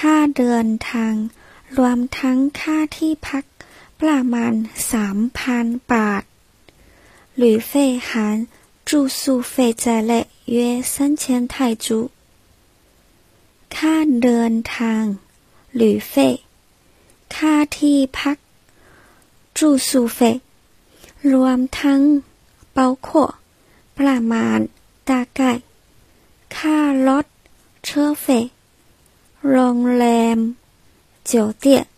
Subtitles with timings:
[0.06, 1.14] ่าเดินทาง
[1.76, 3.44] รวมทั้งค่าที่พัก
[4.00, 4.52] ประมาณ
[4.92, 6.22] สามพันบาท
[7.42, 7.72] 旅费
[8.06, 8.08] 含
[8.88, 9.20] 住宿
[9.52, 10.12] 费在内
[10.56, 10.58] 约
[10.92, 11.54] 三千泰
[11.84, 11.86] 铢
[13.76, 15.02] ค่าเดินทาง
[15.80, 15.82] 旅
[16.12, 16.14] 费
[17.34, 18.36] ค่าที่พัก
[19.58, 20.18] 住宿费
[21.32, 22.00] รวมทั้ง
[22.76, 23.08] 包括
[23.98, 24.58] ประมาณ
[25.10, 25.40] 大概
[26.56, 27.24] ค่ารถ
[27.86, 27.88] 车
[28.24, 28.26] 费
[29.49, 30.05] โรงแร
[30.35, 30.37] ม
[31.23, 31.90] 酒店